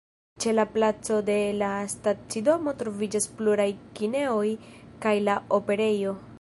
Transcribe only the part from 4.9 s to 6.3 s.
kaj la Operejo.